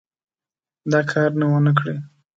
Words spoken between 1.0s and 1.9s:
کار ونه